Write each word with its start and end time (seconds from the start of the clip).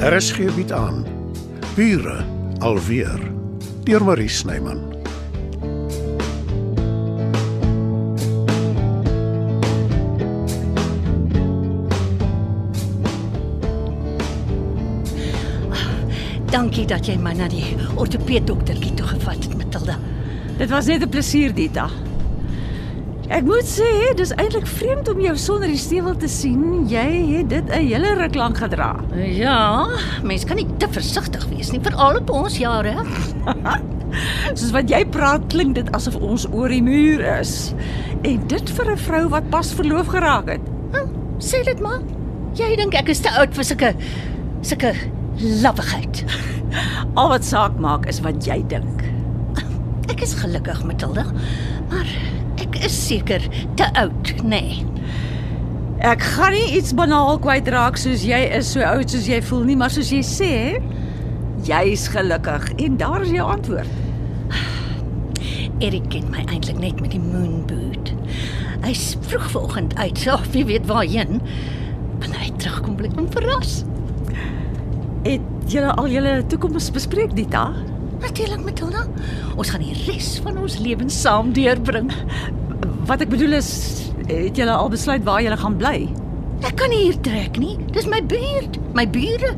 RSG 0.00 0.54
bied 0.56 0.72
aan 0.72 1.02
Bure 1.76 2.24
alweer 2.58 3.20
deur 3.84 4.04
Marie 4.04 4.28
Snyman. 4.28 4.80
Dankie 16.48 16.86
dat 16.88 17.04
jy 17.04 17.18
my 17.20 17.36
na 17.36 17.50
die 17.52 17.76
ortopeeddoktertjie 18.00 18.94
toe 18.96 19.10
gevat 19.12 19.44
het, 19.44 19.52
Matilda. 19.52 19.98
Dit 20.56 20.72
was 20.72 20.88
net 20.88 21.04
'n 21.04 21.12
plesier, 21.12 21.52
Dita. 21.54 21.90
Ek 23.30 23.44
moet 23.46 23.66
sê, 23.68 23.86
dis 24.18 24.32
eintlik 24.34 24.66
vreemd 24.66 25.06
om 25.12 25.20
jou 25.22 25.32
sonder 25.38 25.70
die 25.70 25.78
stewel 25.78 26.16
te 26.18 26.26
sien. 26.30 26.88
Jy 26.90 27.06
het 27.28 27.48
dit 27.52 27.68
'n 27.70 27.86
hele 27.86 28.14
ruk 28.18 28.34
lank 28.34 28.58
gedra. 28.58 28.96
Ja, 29.14 29.86
mens 30.22 30.44
kan 30.44 30.56
nie 30.56 30.66
te 30.78 30.88
versigtig 30.90 31.46
wees 31.46 31.70
nie, 31.70 31.80
veral 31.80 32.16
op 32.18 32.30
ons 32.30 32.58
jare. 32.58 33.04
Soos 34.58 34.72
wat 34.74 34.90
jy 34.90 35.04
praat, 35.06 35.46
klink 35.46 35.74
dit 35.74 35.92
asof 35.94 36.16
ons 36.16 36.48
oor 36.50 36.68
die 36.68 36.82
muur 36.82 37.22
is. 37.38 37.72
En 38.22 38.46
dit 38.46 38.70
vir 38.70 38.90
'n 38.90 38.96
vrou 38.96 39.28
wat 39.28 39.50
pas 39.50 39.72
verloof 39.72 40.06
geraak 40.06 40.48
het. 40.48 40.60
Hm, 40.92 41.06
sê 41.38 41.62
dit 41.64 41.80
maar. 41.80 42.02
Jy 42.54 42.76
dink 42.76 42.94
ek 42.94 43.08
is 43.08 43.20
te 43.20 43.30
oud 43.30 43.54
vir 43.54 43.64
sulke 43.64 43.94
sulke 44.60 44.94
lappigheid. 45.38 46.24
Al 47.18 47.28
wat 47.28 47.44
saak 47.44 47.78
maak 47.78 48.06
is 48.06 48.20
wat 48.20 48.44
jy 48.44 48.64
dink. 48.66 49.04
Ek 50.10 50.20
is 50.20 50.34
gelukkig, 50.34 50.82
Matilda, 50.84 51.24
maar 51.88 52.06
ek 52.70 52.84
is 52.86 52.94
seker 52.94 53.42
te 53.76 53.90
oud, 53.98 54.32
nê. 54.46 54.62
Nee. 54.62 54.86
Ek 56.00 56.22
gaan 56.24 56.54
nie 56.56 56.78
iets 56.78 56.94
banaal 56.96 57.36
kwytraak 57.44 57.98
soos 58.00 58.22
jy 58.24 58.38
is 58.56 58.70
so 58.72 58.80
oud 58.86 59.10
soos 59.12 59.26
jy 59.28 59.36
voel 59.44 59.66
nie, 59.68 59.74
maar 59.76 59.92
soos 59.92 60.08
jy 60.14 60.22
sê, 60.24 60.52
jy's 61.66 62.06
gelukkig 62.08 62.70
en 62.80 62.94
daar 62.96 63.26
is 63.26 63.34
jou 63.34 63.44
antwoord. 63.44 63.90
Erik 65.84 66.06
ken 66.12 66.30
my 66.32 66.46
eintlik 66.46 66.78
net 66.80 67.02
met 67.04 67.12
die 67.12 67.20
moonboot. 67.20 68.14
Hy's 68.86 69.10
vroeg 69.26 69.50
vanoggend 69.52 69.92
uit, 69.98 70.22
so 70.22 70.38
wie 70.54 70.64
weet 70.70 70.88
waarheen. 70.88 71.42
Wanneer 72.22 72.46
hy 72.46 72.50
terugkom, 72.62 72.96
blik 72.96 73.18
hom 73.20 73.28
verras. 73.36 73.82
Het 75.26 75.44
julle 75.68 75.92
al 76.00 76.08
julle 76.12 76.38
toekoms 76.48 76.88
bespreek, 76.96 77.36
Dita? 77.36 77.66
Natuurlik, 78.24 78.64
Matilda. 78.64 79.04
Ons 79.60 79.72
gaan 79.72 79.84
die 79.84 79.96
res 80.06 80.38
van 80.44 80.56
ons 80.64 80.80
lewens 80.80 81.20
saam 81.20 81.52
deurbring. 81.56 82.08
Wat 83.08 83.20
ek 83.20 83.28
bedoel 83.32 83.58
is, 83.58 83.70
het 84.26 84.56
julle 84.56 84.72
al 84.72 84.88
besluit 84.92 85.24
waar 85.26 85.42
julle 85.42 85.56
gaan 85.56 85.76
bly? 85.80 86.08
Ek 86.66 86.76
kan 86.76 86.92
nie 86.92 87.06
hier 87.06 87.20
trek 87.24 87.58
nie. 87.58 87.76
Dis 87.94 88.06
my 88.10 88.20
buurt, 88.22 88.76
my 88.94 89.06
bure. 89.08 89.54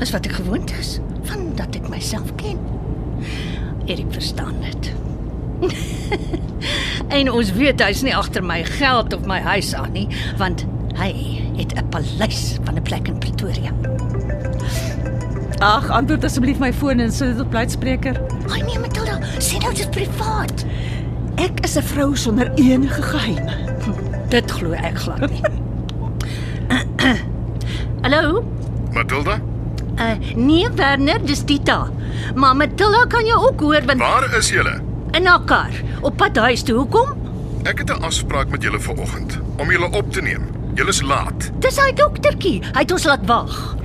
Dis 0.00 0.12
wat 0.14 0.26
ek 0.28 0.38
gewoond 0.38 0.70
is 0.78 0.98
van 1.28 1.50
dat 1.58 1.76
ek 1.76 1.88
myself 1.92 2.30
ken. 2.40 2.60
Erik 3.90 4.12
verstaan 4.14 4.56
dit. 4.62 4.92
en 7.18 7.30
ons 7.32 7.52
weet 7.58 7.82
hy's 7.84 8.04
nie 8.06 8.14
agter 8.16 8.44
my 8.44 8.62
geld 8.78 9.12
of 9.16 9.26
my 9.28 9.40
huis 9.44 9.74
aan 9.76 9.92
nie, 9.92 10.06
want 10.40 10.64
hy 11.00 11.10
het 11.58 11.74
'n 11.76 11.88
paleis 11.92 12.58
van 12.64 12.78
'n 12.78 12.82
plek 12.82 13.08
in 13.08 13.18
Pretoria. 13.18 13.72
Ag, 15.60 15.90
antwoord 15.90 16.24
asseblief 16.24 16.58
my 16.58 16.72
foon 16.72 17.00
en 17.00 17.12
sit 17.12 17.36
dit 17.36 17.40
op 17.40 17.52
luidspreker. 17.52 18.16
Ai 18.48 18.62
nee, 18.62 18.78
Matilda, 18.78 19.18
sê 19.38 19.58
nou 19.60 19.74
dit 19.74 19.90
privaat. 19.90 20.64
Ek 21.40 21.60
is 21.64 21.76
'n 21.78 21.82
vrou 21.82 22.16
sonder 22.16 22.50
enige 22.54 23.02
geheime. 23.02 23.54
Dit 24.28 24.50
glo 24.50 24.72
ek 24.72 24.96
glad 24.98 25.30
nie. 25.30 25.40
Hallo? 28.04 28.44
Matilda, 28.92 29.40
Uh, 30.00 30.14
nee 30.36 30.64
Werner, 30.74 31.18
dis 31.26 31.42
Tita. 31.44 31.90
Maar 32.34 32.56
Matilda 32.56 33.04
kan 33.08 33.24
jou 33.26 33.36
ook 33.48 33.60
hoor 33.60 33.82
want 33.86 33.98
waar 33.98 34.36
is 34.36 34.48
julle? 34.50 34.80
in 35.12 35.26
haar 35.26 35.42
kar 35.44 35.70
op 36.00 36.16
pad 36.16 36.36
huis 36.36 36.62
toe. 36.62 36.76
Hoekom? 36.76 37.08
Ek 37.64 37.78
het 37.78 37.90
'n 37.90 38.02
afspraak 38.02 38.48
met 38.48 38.62
julle 38.62 38.80
vanoggend 38.80 39.38
om 39.56 39.70
julle 39.70 39.90
op 39.90 40.12
te 40.12 40.20
neem. 40.22 40.46
Julle 40.74 40.88
is 40.88 41.02
laat. 41.02 41.50
Dis 41.58 41.76
hy 41.76 41.92
doktertjie. 41.92 42.62
Hy 42.72 42.78
het 42.80 42.92
ons 42.92 43.04
laat 43.04 43.26
wag. 43.26 43.76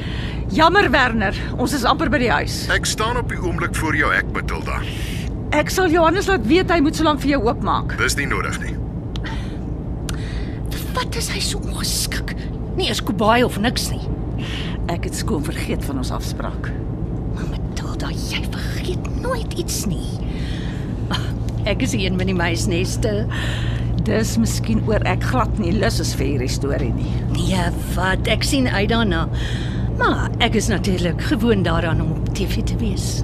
Jammer 0.49 0.91
Werner, 0.91 1.35
ons 1.57 1.73
is 1.73 1.83
amper 1.83 2.09
by 2.09 2.17
die 2.17 2.31
huis. 2.31 2.67
Ek 2.69 2.85
staan 2.85 3.17
op 3.17 3.29
die 3.29 3.41
oomblik 3.41 3.75
voor 3.75 3.95
jou 3.95 4.13
hek, 4.13 4.25
Matilda. 4.33 4.79
Ek 5.55 5.69
sal 5.71 5.87
Johannes 5.87 6.27
laat 6.27 6.43
weet 6.49 6.71
hy 6.73 6.81
moet 6.83 6.97
solank 6.99 7.21
vir 7.23 7.37
jou 7.37 7.45
oopmaak. 7.45 7.93
Dis 8.01 8.17
nie 8.19 8.27
nodig 8.27 8.57
nie. 8.59 8.73
Wat 10.95 11.15
is 11.15 11.29
hy 11.31 11.39
so 11.43 11.61
ongeskik? 11.63 12.33
Nie 12.75 12.89
eens 12.91 12.99
kobaai 13.03 13.45
of 13.47 13.55
niks 13.63 13.87
nie. 13.93 14.03
Ek 14.91 15.07
het 15.07 15.15
skoon 15.15 15.45
vergeet 15.47 15.85
van 15.87 16.01
ons 16.01 16.11
afspraak. 16.11 16.67
Maar 17.37 17.47
Matilda, 17.53 18.11
jy 18.11 18.41
vergeet 18.51 19.07
nooit 19.23 19.55
iets 19.55 19.85
nie. 19.87 20.03
Ek 21.65 21.81
is 21.81 21.95
een 21.97 22.19
van 22.19 22.29
die 22.29 22.35
meisneste. 22.37 23.13
Dis 24.05 24.35
miskien 24.37 24.83
oor 24.85 25.01
ek 25.09 25.23
glad 25.31 25.55
nie 25.57 25.71
lus 25.73 26.01
is 26.03 26.11
vir 26.19 26.33
hierdie 26.33 26.51
storie 26.51 26.91
nie. 26.93 27.13
Nee, 27.31 27.63
wat? 27.95 28.27
Ek 28.29 28.43
sien 28.45 28.67
uit 28.69 28.91
daarna. 28.91 29.23
Maar 29.97 30.27
ek 30.43 30.59
is 30.59 30.67
natuurlik 30.69 31.23
gewoond 31.31 31.65
daaraan 31.65 32.03
om 32.03 32.11
op 32.19 32.29
TV 32.35 32.61
te 32.67 32.75
wees. 32.83 33.23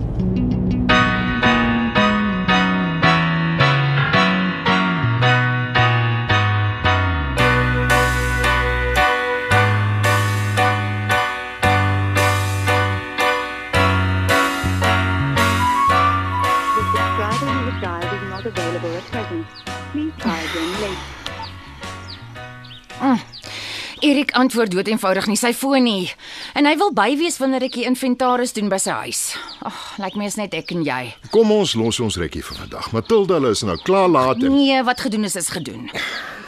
Erik 24.31 24.39
antwoord 24.39 24.71
dood 24.71 24.87
eenvoudig 24.87 25.25
nie 25.27 25.35
sy 25.35 25.49
foon 25.53 25.83
nie. 25.83 26.11
En 26.55 26.63
hy 26.65 26.71
wil 26.79 26.93
bywees 26.95 27.35
wanneer 27.41 27.65
ek 27.67 27.73
die 27.75 27.83
inventaris 27.83 28.53
doen 28.55 28.69
by 28.71 28.77
sy 28.79 28.93
huis. 29.03 29.21
Ag, 29.67 29.79
lyk 29.99 30.15
my 30.15 30.27
is 30.29 30.37
net 30.39 30.53
ek 30.55 30.71
en 30.71 30.83
jy. 30.87 31.09
Kom 31.33 31.49
ons 31.51 31.73
los 31.75 31.99
ons 31.99 32.15
rekkie 32.21 32.39
vir 32.47 32.61
vandag. 32.61 32.87
Matilda 32.95 33.39
hulle 33.41 33.49
is 33.51 33.63
nou 33.67 33.75
klaar 33.83 34.07
laat 34.07 34.39
en 34.39 34.53
Nee, 34.55 34.77
wat 34.87 35.01
gedoen 35.03 35.25
is 35.27 35.35
is 35.35 35.49
gedoen. 35.51 35.89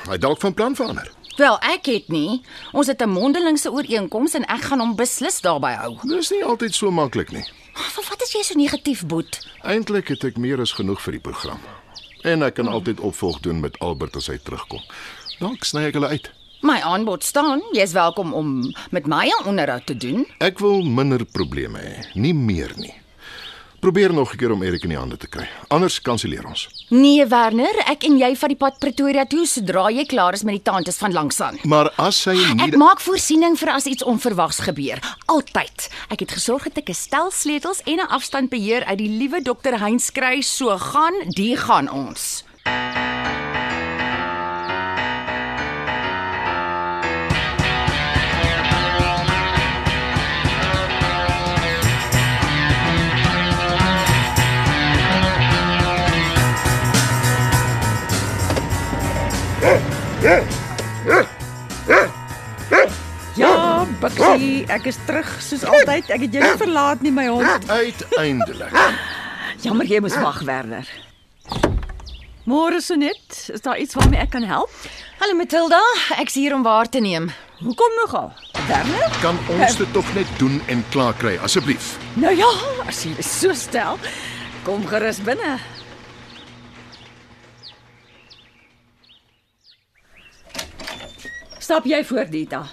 hy 0.08 0.18
dalk 0.18 0.40
van 0.40 0.54
plan 0.56 0.76
verander. 0.80 1.10
Wel, 1.36 1.58
ek 1.74 1.86
het 1.92 2.08
nie. 2.14 2.42
Ons 2.72 2.88
het 2.88 3.02
'n 3.04 3.10
mondelingse 3.10 3.72
ooreenkoms 3.72 4.34
en 4.36 4.46
ek 4.48 4.62
gaan 4.70 4.80
hom 4.80 4.96
beslis 4.96 5.42
daarby 5.42 5.74
hou. 5.76 5.98
Dis 6.08 6.32
nie 6.32 6.44
altyd 6.44 6.74
so 6.76 6.92
maklik 6.92 7.32
nie. 7.32 7.44
Vir 7.76 8.04
wat 8.10 8.22
is 8.22 8.32
jy 8.32 8.44
so 8.44 8.56
negatief, 8.56 9.04
Boet? 9.06 9.40
Eintlik 9.64 10.08
het 10.08 10.24
ek 10.24 10.38
meer 10.38 10.62
as 10.62 10.72
genoeg 10.72 11.02
vir 11.02 11.12
die 11.12 11.22
program. 11.22 11.60
En 12.24 12.44
ek 12.44 12.54
kan 12.56 12.68
altyd 12.68 13.00
opvolg 13.00 13.40
doen 13.42 13.60
met 13.60 13.80
Albert 13.80 14.16
as 14.16 14.28
hy 14.28 14.38
terugkom. 14.38 14.80
Dalk 15.40 15.64
sny 15.66 15.84
ek 15.88 15.94
hulle 15.94 16.08
uit. 16.08 16.32
My 16.64 16.78
aanbod 16.80 17.24
staan. 17.28 17.60
Jy's 17.76 17.92
welkom 17.92 18.34
om 18.34 18.74
met 18.90 19.06
my 19.06 19.28
'n 19.28 19.48
onderhoud 19.48 19.86
te 19.86 19.98
doen. 19.98 20.28
Ek 20.38 20.60
wil 20.60 20.82
minder 20.82 21.26
probleme 21.26 21.80
hê, 21.80 22.14
nie 22.14 22.34
meer 22.34 22.72
nie. 22.76 22.94
Probeer 23.80 24.14
nog 24.14 24.34
'n 24.34 24.38
keer 24.38 24.52
om 24.52 24.64
Erik 24.64 24.84
in 24.84 24.90
die 24.90 24.98
hande 24.98 25.18
te 25.18 25.28
kry. 25.28 25.50
Anders 25.68 26.02
kanselleer 26.02 26.46
ons. 26.48 26.86
Nee, 26.90 27.26
Werner, 27.26 27.84
ek 27.86 28.04
en 28.04 28.18
jy 28.18 28.36
vat 28.36 28.50
die 28.50 28.58
pad 28.58 28.80
Pretoria 28.80 29.26
toe 29.26 29.46
sodra 29.46 29.92
jy 29.92 30.06
klaar 30.06 30.34
is 30.34 30.44
met 30.44 30.54
die 30.54 30.72
tantes 30.72 30.98
van 30.98 31.12
langsaan. 31.12 31.60
Maar 31.64 31.92
as 31.98 32.26
hy 32.26 32.34
nie 32.34 32.64
Ek 32.64 32.76
maak 32.76 33.02
voorsiening 33.02 33.58
vir 33.58 33.70
as 33.70 33.86
iets 33.86 34.04
onverwags 34.04 34.60
gebeur. 34.60 35.00
Altyd. 35.26 35.90
Ek 36.10 36.20
het 36.20 36.32
gesorg 36.32 36.64
dat 36.64 36.78
ek 36.78 36.90
'n 36.90 36.94
stel 36.94 37.32
sleutels 37.32 37.82
en 37.84 38.00
'n 38.00 38.08
afstandbeheer 38.08 38.86
uit 38.86 38.98
die 38.98 39.10
liewe 39.10 39.42
dokter 39.42 39.80
Heinz 39.80 40.12
kry. 40.12 40.42
So 40.42 40.78
gaan, 40.78 41.14
die 41.28 41.58
gaan 41.58 41.92
ons. 41.92 42.44
Ja, 42.64 43.03
ek 64.74 64.88
is 64.90 64.98
terug 65.08 65.30
soos 65.44 65.64
altyd. 65.68 66.10
Ek 66.14 66.26
het 66.26 66.34
jou 66.34 66.44
nie 66.44 66.58
verlaat 66.60 67.04
nie, 67.06 67.12
my 67.14 67.28
hond. 67.30 67.70
uiteindelik. 67.70 68.74
Jammer 69.64 69.86
jy 69.88 70.00
moes 70.04 70.16
wag, 70.20 70.42
Werner. 70.48 70.88
Môre 72.50 72.82
Sonet, 72.84 73.38
is 73.54 73.62
daar 73.64 73.78
iets 73.80 73.96
waarmee 73.96 74.20
ek 74.20 74.34
kan 74.34 74.44
help? 74.44 74.72
Hallo 75.22 75.38
Matilda, 75.40 75.80
ek's 76.20 76.36
hier 76.36 76.56
om 76.56 76.64
waar 76.66 76.90
te 76.92 77.00
neem. 77.00 77.30
Hoekom 77.64 77.94
nogal? 78.02 78.34
Werner? 78.68 79.06
Kan 79.22 79.40
ons 79.56 79.78
dit 79.80 79.94
tog 79.96 80.10
net 80.18 80.28
doen 80.42 80.58
en 80.68 80.84
klaar 80.92 81.16
kry 81.22 81.38
asseblief? 81.46 81.94
Nou 82.20 82.34
ja, 82.36 82.50
as 82.90 83.06
jy 83.08 83.14
so 83.24 83.54
stel, 83.56 84.02
kom 84.68 84.84
gerus 84.92 85.22
binne. 85.24 85.56
Stap 91.64 91.86
jy 91.88 92.02
voor 92.04 92.28
Dita. 92.28 92.66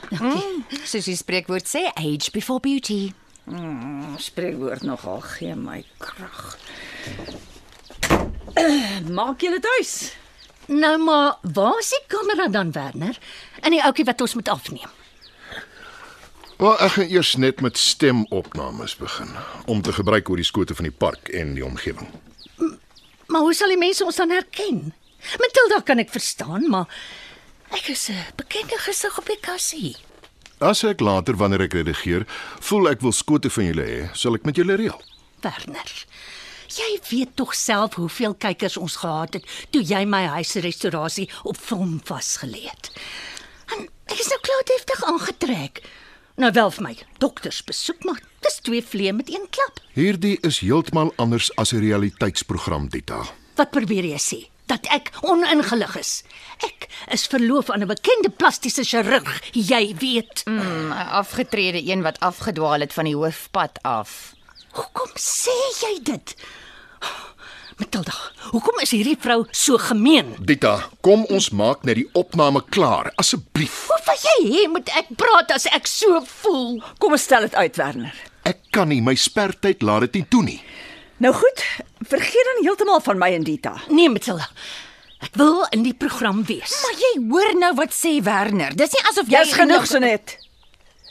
Soos 0.83 1.07
die 1.07 1.15
spreekwoord 1.15 1.69
sê, 1.71 1.85
age 1.95 2.33
before 2.35 2.59
beauty. 2.63 3.13
Spreekwoord 4.19 4.83
nogal 4.83 5.21
gee 5.37 5.55
my 5.55 5.85
krag. 6.03 6.57
Uh, 8.59 8.99
maak 9.19 9.45
dit 9.45 9.69
huis? 9.77 9.93
Nou 10.67 10.97
maar, 11.05 11.39
waar 11.55 11.79
is 11.79 11.93
die 11.95 12.03
kamera 12.11 12.49
dan, 12.51 12.73
Werner? 12.75 13.19
En 13.63 13.71
die 13.75 13.83
ouetjie 13.83 14.09
wat 14.11 14.27
ons 14.27 14.35
moet 14.35 14.51
afneem. 14.51 14.99
Wel, 16.59 16.75
ek 16.83 16.97
gaan 16.97 17.15
eers 17.15 17.35
net 17.39 17.63
met 17.63 17.79
stemopnames 17.79 18.99
begin 18.99 19.31
om 19.71 19.87
te 19.87 19.95
gebruik 19.95 20.29
oor 20.29 20.43
die 20.43 20.51
skote 20.51 20.75
van 20.75 20.91
die 20.91 20.95
park 21.07 21.31
en 21.31 21.55
die 21.55 21.65
omgewing. 21.65 22.11
Maar 23.31 23.47
hoe 23.47 23.55
sal 23.55 23.71
die 23.71 23.79
mense 23.79 24.05
ons 24.05 24.19
dan 24.19 24.35
herken? 24.35 24.91
Matilda 25.39 25.81
kan 25.87 26.03
ek 26.03 26.11
verstaan, 26.11 26.67
maar 26.73 26.91
ek 27.71 27.89
is 27.89 28.09
'n 28.11 28.35
bekende 28.37 28.79
gesig 28.79 29.19
op 29.19 29.27
die 29.27 29.41
kassie. 29.41 29.97
As 30.59 30.85
ek 30.85 31.01
later 31.01 31.37
wanneer 31.37 31.63
ek 31.63 31.73
redigeer, 31.73 32.27
voel 32.61 32.91
ek 32.91 33.01
wil 33.01 33.13
skote 33.13 33.51
van 33.51 33.65
julle 33.65 33.85
hê, 33.85 34.15
sal 34.15 34.35
ek 34.35 34.45
met 34.45 34.57
julle 34.57 34.77
reël. 34.77 35.01
Werner. 35.41 36.05
Jy 36.69 37.01
weet 37.11 37.37
tog 37.37 37.55
self 37.55 37.95
hoeveel 37.95 38.35
kykers 38.35 38.77
ons 38.77 38.97
gehad 38.97 39.35
het 39.35 39.45
toe 39.71 39.83
jy 39.83 40.05
my 40.05 40.27
huisrestaurasie 40.27 41.31
op 41.43 41.57
film 41.57 42.01
vasgelê 42.05 42.69
het. 42.69 42.91
En 43.75 43.89
ek 44.07 44.21
is 44.21 44.29
nou 44.29 44.39
klaar 44.41 44.63
deftig 44.67 45.03
aangetrek. 45.05 45.83
Nou 46.37 46.53
wel 46.53 46.71
vir 46.71 46.83
my 46.83 46.95
dokters 47.19 47.65
besoek 47.65 48.05
maar 48.05 48.21
dis 48.45 48.61
twee 48.63 48.83
vleie 48.83 49.13
met 49.13 49.29
een 49.29 49.49
klap. 49.51 49.81
Hierdie 49.95 50.39
is 50.47 50.61
heeltemal 50.61 51.13
anders 51.17 51.51
as 51.57 51.73
'n 51.73 51.81
realiteitsprogram, 51.81 52.89
Dita. 52.89 53.25
Wat 53.57 53.71
probeer 53.71 54.05
jy 54.05 54.19
sê? 54.19 54.49
Dat 54.71 54.87
ek 54.95 55.11
oningelig 55.27 55.97
is. 55.99 56.13
Ek 56.63 56.87
is 57.11 57.27
verloof 57.27 57.71
aan 57.71 57.83
'n 57.83 57.91
bekende 57.91 58.31
plastiese 58.31 58.85
chirurg, 58.85 59.43
jy 59.53 59.95
weet. 59.99 60.43
Mm, 60.47 60.93
'n 60.93 61.11
Afgetrede 61.21 61.83
een 61.91 62.03
wat 62.03 62.21
afgedwaal 62.21 62.81
het 62.81 62.93
van 62.93 63.05
die 63.05 63.17
hoofpad 63.17 63.83
af. 63.83 64.35
Hoekom 64.71 65.11
sê 65.19 65.57
jy 65.83 66.03
dit? 66.03 66.37
Matilda, 67.81 68.13
hoekom 68.53 68.79
is 68.85 68.91
hierdie 68.91 69.17
vrou 69.21 69.47
so 69.51 69.79
gemeen? 69.81 70.35
Dita, 70.39 70.75
kom 71.01 71.25
ons 71.33 71.51
maak 71.51 71.83
net 71.89 71.97
die 71.97 72.09
opname 72.13 72.61
klaar, 72.69 73.09
asseblief. 73.17 73.87
Hoe 73.89 74.01
wil 74.05 74.21
jy 74.27 74.37
hê 74.53 74.69
moet 74.69 74.89
ek 75.01 75.07
praat 75.17 75.51
as 75.51 75.67
ek 75.67 75.87
so 75.87 76.21
voel? 76.43 76.83
Kom 76.99 77.17
ons 77.17 77.23
stel 77.23 77.41
dit 77.49 77.55
uit, 77.55 77.77
Werner. 77.77 78.13
Ek 78.45 78.61
kan 78.71 78.89
nie 78.89 79.01
my 79.01 79.15
spertyd 79.15 79.83
laat 79.83 80.01
dit 80.01 80.21
nie 80.21 80.27
toe 80.29 80.43
nie. 80.43 80.61
Nou 81.21 81.35
goed, 81.37 81.65
vergeet 82.09 82.47
dan 82.49 82.63
heeltemal 82.65 83.01
van 83.05 83.19
my 83.19 83.29
en 83.37 83.43
Dita. 83.45 83.75
Nee, 83.93 84.09
Matilda. 84.09 84.47
Ek 85.21 85.35
wil 85.37 85.67
in 85.77 85.83
die 85.85 85.93
program 85.93 86.39
wees. 86.49 86.79
Maar 86.81 86.97
jy 86.97 87.11
hoor 87.29 87.51
nou 87.61 87.75
wat 87.77 87.93
sê 87.93 88.15
Werner. 88.25 88.73
Dis 88.77 88.95
nie 88.97 89.03
asof 89.11 89.29
jy 89.29 89.43
Jy's 89.43 89.53
genoeg 89.59 89.85
Sonet. 89.91 90.39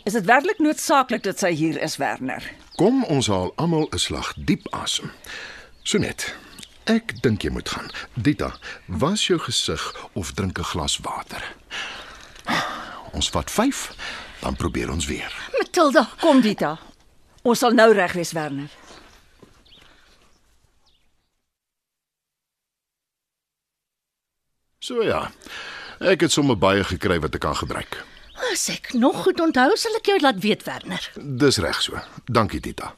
Is 0.09 0.15
dit 0.17 0.25
werklik 0.25 0.57
noodsaaklik 0.65 1.21
dat 1.27 1.37
sy 1.43 1.51
hier 1.53 1.77
is, 1.85 1.99
Werner? 2.01 2.41
Kom 2.79 3.03
ons 3.05 3.29
haal 3.29 3.53
almal 3.61 3.85
'n 3.93 4.01
slag 4.01 4.33
diep 4.49 4.65
asem. 4.73 5.11
Sonet, 5.83 6.33
ek 6.89 7.21
dink 7.21 7.43
jy 7.45 7.51
moet 7.53 7.69
gaan. 7.69 7.91
Dita, 8.17 8.55
was 8.87 9.27
jou 9.27 9.37
gesig 9.39 10.09
of 10.13 10.33
drink 10.33 10.57
'n 10.57 10.63
glas 10.73 10.97
water. 11.05 11.43
Ons 13.13 13.29
vat 13.29 13.51
5, 13.51 13.93
dan 14.41 14.55
probeer 14.55 14.89
ons 14.91 15.05
weer. 15.05 15.33
Matilda, 15.57 16.09
Kom 16.19 16.41
Dita. 16.41 16.79
Ons 17.43 17.59
sal 17.59 17.71
nou 17.71 17.93
reg 17.93 18.13
wees, 18.13 18.31
Werner. 18.31 18.69
So 24.89 25.03
ja. 25.05 25.27
Ek 26.01 26.23
het 26.25 26.33
sommer 26.33 26.57
baie 26.57 26.81
gekry 26.87 27.19
wat 27.21 27.35
ek 27.37 27.43
kan 27.45 27.57
gebruik. 27.59 27.99
as 28.49 28.63
ek 28.71 28.93
nog 28.97 29.19
goed 29.25 29.41
onthou, 29.43 29.75
sal 29.77 29.97
ek 29.99 30.07
jou 30.09 30.15
laat 30.23 30.39
weet, 30.41 30.63
Werner. 30.65 31.03
Dis 31.41 31.59
reg 31.61 31.81
so. 31.83 31.99
Dankie 32.25 32.61
Dita. 32.63 32.95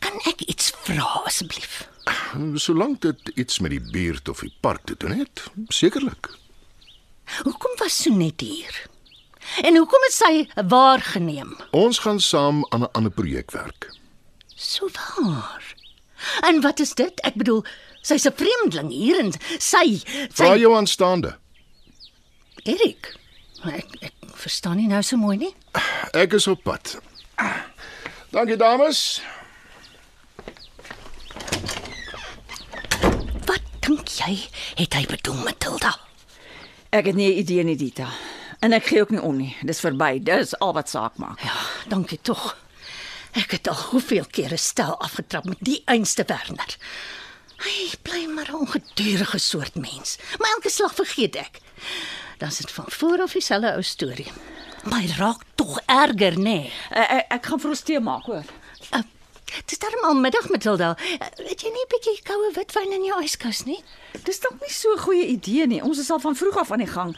Kan 0.00 0.16
ek 0.30 0.46
iets 0.48 0.70
vra 0.86 1.20
asseblief? 1.28 1.82
Solank 2.56 3.02
dit 3.04 3.34
iets 3.34 3.60
met 3.60 3.74
die 3.74 3.82
buurt 3.92 4.28
of 4.32 4.40
die 4.46 4.54
park 4.64 4.86
te 4.88 4.96
doen 4.96 5.18
het, 5.18 5.44
sekerlik. 5.68 6.30
Hoekom 7.42 7.76
was 7.82 8.00
Sonet 8.00 8.40
hier? 8.40 8.80
En 9.60 9.76
hoekom 9.76 10.08
het 10.08 10.16
sy 10.16 10.32
waargeneem? 10.70 11.52
Ons 11.76 12.00
gaan 12.06 12.20
saam 12.20 12.64
aan 12.70 12.88
'n 12.88 12.92
ander 12.96 13.12
projek 13.12 13.50
werk. 13.50 13.90
So 14.56 14.88
waar. 14.88 15.74
En 16.40 16.60
wat 16.60 16.80
is 16.80 16.94
dit? 16.94 17.20
Ek 17.20 17.34
bedoel, 17.34 17.64
sy's 18.04 18.26
'n 18.28 18.36
vreemdeling 18.36 18.90
hier 18.92 19.18
en 19.20 19.32
sy 19.58 20.00
Vra 20.30 20.52
sy 20.52 20.60
jou 20.60 20.74
aanstaande. 20.76 21.34
Erik. 22.64 23.14
Ek 23.64 23.88
ek 24.00 24.12
verstaan 24.36 24.76
nie 24.76 24.88
nou 24.88 25.02
so 25.02 25.16
mooi 25.16 25.36
nie. 25.36 25.54
Ek 26.12 26.32
is 26.36 26.46
op 26.46 26.62
pad. 26.64 26.98
Dankie 28.30 28.56
dames. 28.56 29.22
Wat 33.46 33.62
dink 33.80 34.08
jy 34.08 34.48
het 34.76 34.94
hy 34.94 35.06
bedoel, 35.06 35.44
Matilda? 35.44 35.94
Ek 36.90 37.06
het 37.06 37.14
nie 37.14 37.28
'n 37.32 37.38
idee 37.38 37.64
nie, 37.64 37.76
Dita. 37.76 38.08
En 38.60 38.72
ek 38.72 38.86
gee 38.86 39.00
ook 39.00 39.10
nie 39.10 39.20
om 39.20 39.36
nie. 39.36 39.56
Dis 39.62 39.80
verby. 39.80 40.22
Dis 40.22 40.58
al 40.58 40.72
wat 40.72 40.88
saak 40.88 41.16
maak. 41.16 41.40
Ja, 41.42 41.56
dankie 41.88 42.18
tog. 42.22 42.56
Ek 43.32 43.50
het 43.50 43.68
al 43.68 43.74
hoeveel 43.74 44.24
kere 44.30 44.56
stel 44.56 45.00
afgetrap 45.00 45.44
met 45.44 45.58
die 45.60 45.82
einste 45.84 46.24
Werner. 46.26 46.76
Hy 47.62 47.92
bly 48.02 48.26
maar 48.26 48.50
'n 48.50 48.54
ongedurige 48.54 49.38
soort 49.38 49.74
mens. 49.74 50.16
Maar 50.38 50.50
elke 50.54 50.70
slag 50.70 50.94
vergeet 50.94 51.36
ek. 51.36 51.60
Dan 52.38 52.48
is 52.48 52.56
dit 52.56 52.70
van 52.70 52.84
voor 52.88 53.18
af 53.20 53.32
dieselfde 53.32 53.72
ou 53.72 53.82
storie. 53.82 54.32
Maar 54.84 55.00
hy 55.00 55.10
raak 55.16 55.42
tog 55.54 55.80
erger, 55.86 56.32
nê? 56.32 56.42
Nee. 56.42 56.72
Ek, 56.90 57.08
ek, 57.10 57.24
ek 57.28 57.46
gaan 57.46 57.60
vir 57.60 57.70
ons 57.70 57.80
tee 57.80 58.00
maak, 58.00 58.26
hoor. 58.28 58.44
Uh, 58.92 59.00
dis 59.64 59.78
darm 59.78 60.04
al 60.04 60.14
middag, 60.20 60.48
Matilda. 60.48 60.90
Uh, 60.98 61.28
het 61.48 61.62
jy 61.62 61.70
nie 61.72 61.84
'n 61.84 61.92
bietjie 61.94 62.20
koue 62.22 62.52
witwyn 62.54 62.92
in 62.92 63.04
jou 63.04 63.22
yskas 63.22 63.64
nie? 63.64 63.80
Dis 64.24 64.40
dalk 64.40 64.60
nie 64.60 64.70
so 64.72 64.92
'n 64.92 65.04
goeie 65.06 65.26
idee 65.26 65.66
nie. 65.66 65.82
Ons 65.82 65.98
is 65.98 66.10
al 66.10 66.20
van 66.20 66.36
vroeg 66.36 66.56
af 66.56 66.70
aan 66.70 66.84
die 66.84 66.92
gang. 66.92 67.16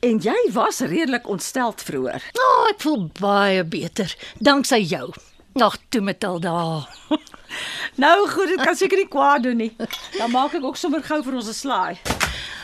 En 0.00 0.18
jy 0.18 0.52
was 0.52 0.80
redelik 0.80 1.28
ontsteld 1.28 1.82
vroeër. 1.82 2.22
O, 2.32 2.40
oh, 2.40 2.68
ek 2.68 2.80
voel 2.80 3.10
baie 3.20 3.64
beter 3.64 4.16
danksy 4.38 4.80
jou. 4.80 5.12
Ag, 5.54 5.76
toe 5.88 6.00
Matilda. 6.00 6.88
Nou 7.94 8.28
goed, 8.28 8.48
dit 8.48 8.60
kan 8.62 8.76
seker 8.76 8.98
nie 8.98 9.08
kwaad 9.08 9.42
doen 9.42 9.56
nie. 9.56 9.76
Dan 10.18 10.30
maak 10.30 10.54
ek 10.54 10.64
ook 10.64 10.76
sommer 10.76 11.02
gou 11.02 11.22
vir 11.22 11.34
ons 11.34 11.48
'n 11.48 11.54
slaai. 11.54 11.98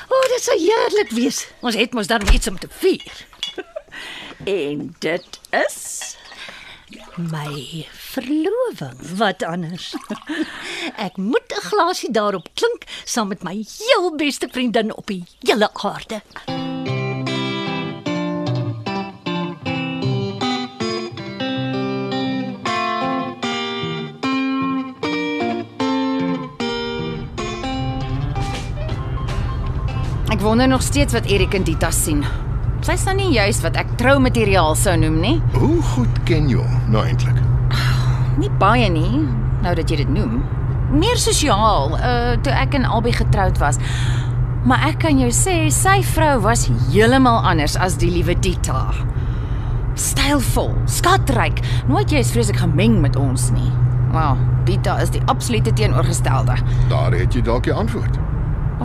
O, 0.09 0.15
oh, 0.15 0.29
dit 0.35 0.43
sou 0.43 0.59
heerlik 0.59 1.11
wees. 1.11 1.47
Ons 1.61 1.75
het 1.75 1.93
mos 1.93 2.07
dan 2.07 2.23
iets 2.33 2.49
om 2.49 2.59
te 2.59 2.69
vier. 2.71 3.13
En 4.45 4.95
dit 4.99 5.41
is 5.51 6.17
My 7.17 7.87
verloving, 7.93 9.17
wat 9.17 9.43
anders? 9.43 9.95
Ek 11.07 11.17
moet 11.17 11.49
'n 11.57 11.67
glasie 11.73 12.11
daarop 12.13 12.49
klink 12.55 12.85
saam 13.05 13.29
met 13.29 13.43
my 13.43 13.65
heel 13.79 14.15
beste 14.17 14.49
vriendin 14.53 14.95
op 14.95 15.07
die 15.07 15.25
hele 15.41 15.71
aarde. 15.73 16.23
Wonder 30.47 30.69
nog 30.69 30.83
steeds 30.83 31.13
wat 31.13 31.25
Erik 31.25 31.55
en 31.55 31.63
Dita 31.63 31.89
sien. 31.91 32.21
Sy's 32.87 33.03
nou 33.09 33.17
nie 33.19 33.33
juist 33.35 33.65
wat 33.67 33.75
ek 33.81 33.89
troumateriaal 33.99 34.77
sou 34.79 34.93
noem 35.01 35.17
nie. 35.19 35.33
Hoe 35.57 35.81
goed 35.83 36.21
ken 36.29 36.47
jy 36.47 36.61
hom 36.61 36.93
nou 36.93 37.03
eintlik? 37.03 37.41
Nie 38.39 38.51
baie 38.61 38.87
nie, 38.93 39.25
nou 39.65 39.73
dat 39.75 39.91
jy 39.91 39.99
dit 40.05 40.13
noem. 40.15 40.37
Meer 40.95 41.19
sosiaal, 41.19 41.97
uh 41.99 42.37
toe 42.47 42.55
ek 42.55 42.77
en 42.79 42.87
Albie 42.87 43.17
getroud 43.17 43.59
was. 43.59 43.81
Maar 44.69 44.85
ek 44.93 45.01
kan 45.03 45.19
jou 45.19 45.33
sê 45.35 45.57
sy 45.75 45.97
vrou 46.13 46.37
was 46.45 46.69
heeltemal 46.93 47.41
anders 47.43 47.75
as 47.83 47.99
die 47.99 48.13
liewe 48.15 48.39
Dita. 48.39 48.85
Stylvol, 49.99 50.77
skatryk, 50.87 51.59
nooit 51.91 52.15
jy 52.15 52.23
is 52.23 52.31
vreeslik 52.37 52.63
gemeng 52.63 53.01
met 53.03 53.19
ons 53.19 53.49
nie. 53.57 53.73
Wel, 54.15 54.39
Dita 54.69 55.01
is 55.03 55.11
die 55.11 55.25
absolute 55.27 55.75
teenoorgestelde. 55.75 56.61
Daar 56.93 57.19
het 57.19 57.35
jy 57.35 57.43
dalk 57.51 57.67
die 57.67 57.75
antwoord. 57.75 58.23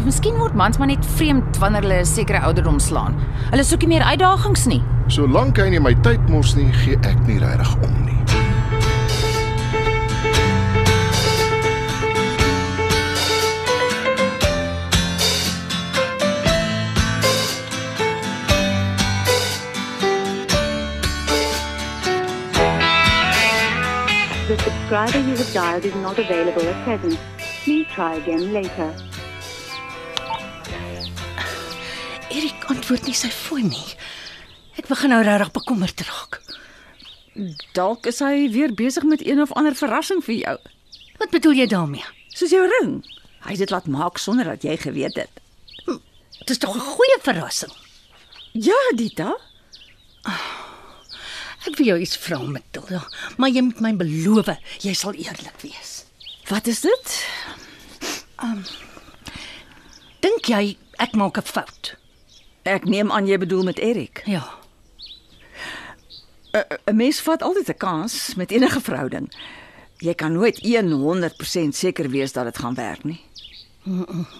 Of 0.01 0.07
miskien 0.07 0.37
word 0.41 0.55
mans 0.57 0.79
maar 0.81 0.87
net 0.89 1.05
vreemd 1.05 1.57
wanneer 1.61 1.81
hulle 1.85 1.99
'n 2.01 2.05
sekere 2.05 2.39
ouderdom 2.41 2.79
slaan. 2.79 3.13
Hulle 3.51 3.63
soek 3.63 3.79
nie 3.85 3.87
meer 3.87 4.01
uitdagings 4.03 4.65
nie. 4.65 4.81
Solank 5.07 5.57
hy 5.57 5.69
nie 5.69 5.79
my 5.79 5.93
tyd 5.93 6.29
mors 6.29 6.55
nie, 6.55 6.71
gee 6.73 6.97
ek 7.05 7.19
nie 7.27 7.37
regtig 7.37 7.75
om 7.85 7.93
nie. 8.05 8.17
The 24.47 24.57
subscriber 24.57 25.19
you 25.19 25.37
have 25.37 25.53
dialed 25.53 25.85
is 25.85 25.93
not 25.93 26.17
available 26.17 26.67
at 26.67 26.83
present. 26.83 27.19
Please 27.63 27.85
try 27.93 28.15
again 28.15 28.51
later. 28.51 29.10
Erik 32.31 32.63
antwoord 32.71 33.05
nie 33.05 33.15
sy 33.17 33.29
foon 33.29 33.67
nie. 33.71 33.89
Ek 34.79 34.87
begin 34.87 35.11
nou 35.11 35.21
regtig 35.23 35.51
bekommerd 35.51 36.03
raak. 36.07 36.39
Dalk 37.75 38.07
is 38.11 38.19
hy 38.23 38.47
weer 38.51 38.73
besig 38.75 39.03
met 39.07 39.23
een 39.25 39.41
of 39.41 39.51
ander 39.59 39.75
verrassing 39.75 40.23
vir 40.23 40.35
jou. 40.35 40.57
Wat 41.19 41.31
bedoel 41.31 41.59
jy 41.61 41.67
daarmee? 41.67 42.05
Soos 42.35 42.53
jou 42.55 42.63
ring. 42.79 43.01
Hy 43.43 43.55
het 43.55 43.63
dit 43.63 43.73
laat 43.73 43.87
maak 43.91 44.19
sonder 44.21 44.47
dat 44.47 44.63
jy 44.63 44.77
geweet 44.77 45.15
het. 45.15 45.41
Dit 46.41 46.49
is 46.49 46.57
tog 46.57 46.75
'n 46.75 46.79
goeie 46.79 47.17
verrassing. 47.21 47.71
Ja, 48.53 48.79
Dita. 48.95 49.37
Ek 51.67 51.77
wil 51.77 51.85
jou 51.85 51.99
iets 51.99 52.17
vra, 52.17 52.39
Matilda, 52.39 53.07
maar 53.37 53.49
jy 53.49 53.61
moet 53.61 53.79
my 53.79 53.93
beloof 53.95 54.47
jy 54.81 54.93
sal 54.93 55.13
eerlik 55.13 55.61
wees. 55.61 56.05
Wat 56.49 56.67
is 56.67 56.81
dit? 56.81 57.25
Dink 60.19 60.45
jy 60.45 60.77
ek 60.97 61.13
maak 61.13 61.37
'n 61.37 61.45
fout? 61.45 62.00
Ek 62.63 62.85
neem 62.85 63.11
aan 63.11 63.27
jy 63.27 63.37
bedoel 63.37 63.63
met 63.63 63.79
Erik. 63.79 64.21
Ja. 64.25 64.59
'n 66.85 66.95
Mens 66.95 67.21
vat 67.21 67.41
altyd 67.41 67.69
'n 67.69 67.77
kans 67.77 68.35
met 68.35 68.51
enige 68.51 68.81
verhouding. 68.81 69.31
Jy 69.97 70.13
kan 70.13 70.33
nooit 70.33 70.59
100% 70.91 71.75
seker 71.75 72.09
wees 72.09 72.31
dat 72.31 72.45
dit 72.45 72.57
gaan 72.57 72.73
werk 72.73 73.03
nie. 73.03 73.21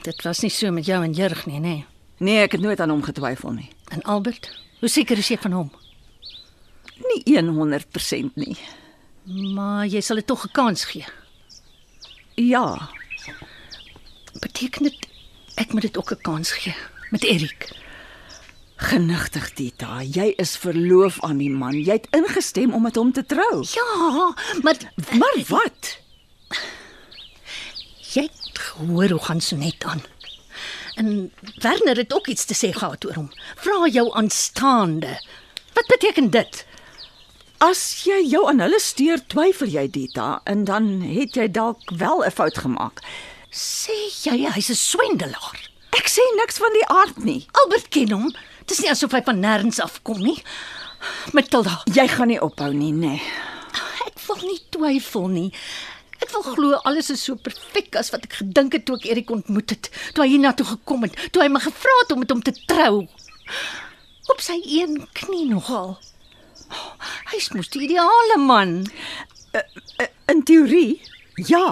Dit 0.01 0.21
was 0.21 0.39
nie 0.39 0.49
so 0.51 0.71
met 0.71 0.85
jou 0.85 1.03
en 1.03 1.13
Jurg 1.13 1.45
nie, 1.45 1.59
nê? 1.59 1.61
Nee. 1.61 1.85
Nee, 2.17 2.41
ek 2.41 2.51
het 2.51 2.61
nooit 2.61 2.79
aan 2.79 2.89
hom 2.89 3.03
getwyfel 3.03 3.51
nie. 3.51 3.69
En 3.87 4.01
Albert, 4.01 4.51
hoe 4.79 4.89
seker 4.89 5.17
is 5.17 5.27
jy 5.27 5.37
van 5.37 5.51
hom? 5.51 5.71
Nie 6.97 7.21
100% 7.49 8.35
nie. 8.35 8.57
Maar 9.53 9.85
jy 9.87 10.01
sal 10.01 10.15
dit 10.15 10.27
tog 10.27 10.45
'n 10.45 10.51
kans 10.51 10.83
gee. 10.85 11.05
Ja, 12.35 12.89
Beteken 14.39 14.83
dit 14.83 15.07
ek 15.55 15.73
moet 15.73 15.81
dit 15.81 15.97
ook 15.97 16.11
'n 16.11 16.21
kans 16.21 16.51
gee 16.51 16.75
met 17.09 17.23
Erik? 17.23 17.80
Genigtig 18.81 19.51
Dita, 19.57 20.01
jy 20.03 20.31
is 20.41 20.55
verloof 20.57 21.19
aan 21.25 21.37
die 21.41 21.49
man. 21.53 21.75
Jy 21.77 21.99
het 21.99 22.07
ingestem 22.17 22.73
om 22.73 22.81
met 22.87 22.97
hom 22.99 23.11
te 23.13 23.23
trou. 23.25 23.61
Ja, 23.75 24.33
maar 24.63 24.77
Maar 25.17 25.37
wat? 25.47 25.97
jy 28.11 28.21
het 28.27 28.57
gehoor 28.59 29.09
hoe 29.09 29.21
gaan 29.23 29.41
Sonet 29.41 29.83
aan. 29.87 30.01
En 30.95 31.31
Werner 31.61 31.95
het 31.97 32.13
ook 32.13 32.27
iets 32.27 32.45
te 32.45 32.53
sê 32.57 32.73
gehad 32.75 33.05
oor 33.05 33.13
hom. 33.15 33.29
Vra 33.55 33.87
jou 33.87 34.09
aanstaande. 34.13 35.13
Wat 35.73 35.87
beteken 35.87 36.29
dit? 36.29 36.65
As 37.63 38.03
jy 38.03 38.19
jou 38.27 38.47
aan 38.49 38.59
hulle 38.59 38.79
steur, 38.79 39.21
twyfel 39.27 39.67
jy 39.71 39.85
Dita 39.89 40.41
en 40.43 40.63
dan 40.67 40.89
het 41.01 41.35
jy 41.39 41.47
dalk 41.51 41.79
wel 41.95 42.25
'n 42.25 42.31
fout 42.31 42.57
gemaak. 42.57 42.99
Sê 43.51 43.95
jy 44.23 44.49
hy's 44.51 44.69
'n 44.69 44.75
swendelaar? 44.75 45.69
Ek 45.95 46.07
sê 46.09 46.21
niks 46.35 46.57
van 46.57 46.73
die 46.73 46.87
aard 46.87 47.23
nie. 47.23 47.45
Albert 47.51 47.87
ken 47.89 48.11
hom. 48.11 48.35
Dis 48.71 48.79
nie 48.79 48.91
asof 48.93 49.11
hy 49.11 49.19
van 49.27 49.41
nêrens 49.43 49.81
af 49.83 49.97
kom 50.07 50.21
nie. 50.23 50.37
Matilda, 51.35 51.81
Jy 51.91 52.05
gaan 52.07 52.29
nie 52.31 52.37
ophou 52.39 52.69
nie, 52.71 52.93
nê. 52.95 53.17
Nee. 53.17 53.31
ek 54.05 54.21
wil 54.29 54.45
nie 54.47 54.61
twyfel 54.71 55.27
nie. 55.27 55.49
Ek 56.23 56.31
wil 56.31 56.45
glo 56.45 56.79
alles 56.87 57.09
is 57.11 57.25
so 57.27 57.35
perfek 57.35 57.97
as 57.99 58.13
wat 58.13 58.23
ek 58.29 58.37
gedink 58.39 58.77
het 58.77 58.85
toe 58.87 58.95
ek 58.95 59.09
Erik 59.11 59.33
ontmoet 59.35 59.73
het, 59.75 59.89
toe 60.15 60.23
hy 60.23 60.29
hiernatoe 60.37 60.69
gekom 60.69 61.03
het, 61.03 61.19
toe 61.35 61.43
hy 61.43 61.49
my 61.51 61.59
gevra 61.65 61.97
het 62.03 62.15
om 62.15 62.23
met 62.23 62.31
hom 62.31 62.45
te 62.47 62.55
trou. 62.69 62.93
Op 64.31 64.39
sy 64.45 64.55
een 64.63 65.01
knie 65.19 65.49
nogal. 65.51 65.97
Oh, 66.71 67.11
Hy's 67.33 67.51
mos 67.51 67.73
die 67.75 67.83
ideale 67.89 68.39
man. 68.39 68.77
In 70.31 70.45
teorie, 70.47 71.01
ja. 71.35 71.65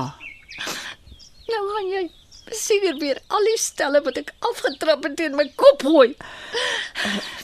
Nou 1.48 1.64
gaan 1.72 1.94
jy 1.96 2.08
seker 2.56 2.98
weer 3.00 3.20
al 3.28 3.48
die 3.48 3.58
stelle 3.62 4.02
wat 4.06 4.20
ek 4.22 4.34
afgetrap 4.52 5.04
het 5.08 5.16
teen 5.20 5.36
my 5.38 5.48
kop 5.60 5.84
gooi. 5.86 6.14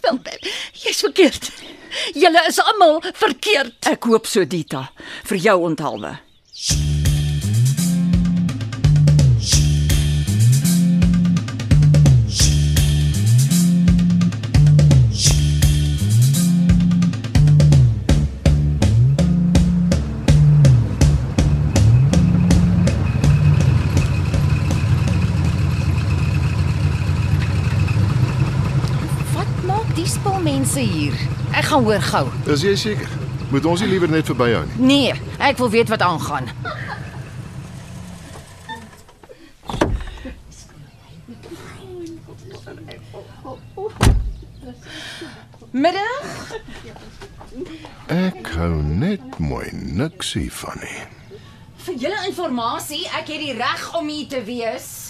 Wel, 0.06 0.20
jy's 0.84 1.02
verkeerd. 1.06 1.52
Julle 2.14 2.42
is 2.50 2.60
almal 2.60 3.02
verkeerd. 3.14 3.78
Ek 3.92 4.08
hoop 4.10 4.28
so 4.28 4.46
Dita, 4.46 4.90
vir 5.30 5.44
jou 5.48 5.58
onthaalwe. 5.70 6.16
Die 29.96 30.08
spul 30.08 30.40
mense 30.44 30.80
hier? 30.80 31.14
Ek 31.56 31.70
gaan 31.70 31.84
hoor 31.84 32.04
gou. 32.04 32.26
Is 32.52 32.64
jy 32.66 32.76
seker? 32.76 33.10
Moet 33.52 33.66
ons 33.66 33.82
nie 33.82 33.90
liewer 33.90 34.10
net 34.12 34.28
verbyhou 34.28 34.66
nie. 34.66 34.80
Nee, 34.90 35.14
ek 35.40 35.60
wil 35.62 35.70
weet 35.70 35.90
wat 35.94 36.02
aangaan. 36.02 36.50
Middag. 45.76 46.56
Ek 48.08 48.48
hou 48.56 48.82
net 48.84 49.40
mooi 49.40 49.68
niks 49.72 50.34
hiervan 50.36 50.80
nie. 50.84 51.00
Vir 51.86 51.98
julle 52.02 52.22
inligting, 52.28 53.04
ek 53.20 53.28
het 53.30 53.42
die 53.44 53.56
reg 53.58 53.90
om 53.98 54.08
hier 54.10 54.28
te 54.32 54.42
wees. 54.48 55.05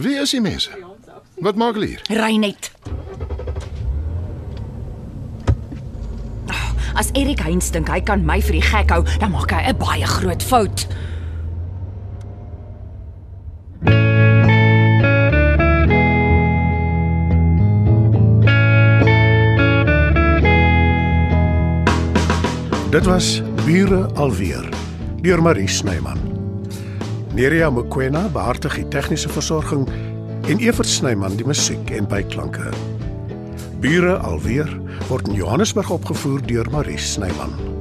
Wie 0.00 0.14
is 0.14 0.30
die 0.30 0.40
mense? 0.40 0.70
Wat 1.42 1.56
maak 1.56 1.74
hulle 1.74 1.86
hier? 1.86 2.02
Ry 2.14 2.36
net. 2.38 2.70
As 6.94 7.10
Erik 7.18 7.42
Heinz 7.42 7.70
dink 7.74 7.90
hy 7.90 7.98
kan 8.06 8.22
my 8.26 8.38
vir 8.42 8.58
die 8.58 8.62
gek 8.62 8.94
hou, 8.94 9.02
dan 9.18 9.34
maak 9.34 9.50
hy 9.50 9.62
'n 9.72 9.78
baie 9.78 10.06
groot 10.06 10.42
fout. 10.42 10.86
Dit 22.90 23.04
was 23.06 23.42
Bure 23.66 24.10
alweer 24.14 24.68
deur 25.22 25.42
Marie 25.42 25.68
Snyman. 25.68 26.37
Nerea 27.38 27.70
Mkwena 27.70 28.24
behartig 28.34 28.74
die 28.74 28.88
tegniese 28.90 29.28
versorging 29.30 29.84
en 30.50 30.58
Evert 30.58 30.90
Snyman 30.90 31.36
die 31.38 31.46
musiek 31.46 31.92
en 31.94 32.08
byklanke. 32.10 32.72
Bure 33.78 34.16
alweer 34.26 34.66
word 35.06 35.30
in 35.30 35.38
Johannesburg 35.38 35.92
opgevoer 36.00 36.42
deur 36.50 36.66
Marie 36.74 36.98
Snyman. 36.98 37.77